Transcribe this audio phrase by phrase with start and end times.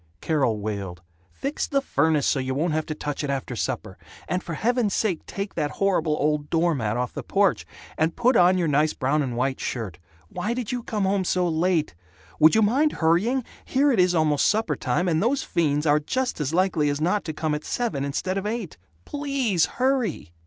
[0.19, 3.99] Carol wailed, "Fix the furnace so you won't have to touch it after supper.
[4.27, 7.67] And for heaven's sake take that horrible old door mat off the porch.
[7.99, 9.99] And put on your nice brown and white shirt.
[10.27, 11.93] Why did you come home so late?
[12.39, 13.43] Would you mind hurrying?
[13.63, 17.31] Here it is almost suppertime, and those fiends are just as likely as not to
[17.31, 18.77] come at seven instead of eight.
[19.05, 20.31] PLEASE hurry!"